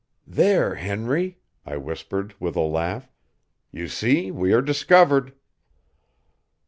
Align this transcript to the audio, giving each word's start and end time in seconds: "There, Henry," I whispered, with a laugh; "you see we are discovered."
"There, 0.25 0.73
Henry," 0.73 1.37
I 1.63 1.77
whispered, 1.77 2.33
with 2.39 2.55
a 2.55 2.59
laugh; 2.61 3.11
"you 3.69 3.87
see 3.87 4.31
we 4.31 4.51
are 4.51 4.63
discovered." 4.63 5.35